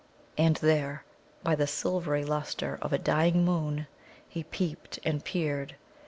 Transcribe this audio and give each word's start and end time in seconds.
And 0.35 0.55
there, 0.55 1.03
by 1.43 1.53
the 1.53 1.67
silvery 1.67 2.23
lustre 2.25 2.79
of 2.81 2.91
a 2.91 2.97
dying 2.97 3.45
moon, 3.45 3.85
he 4.27 4.45
peeped 4.45 4.97
and 5.05 5.23
peered. 5.23 5.75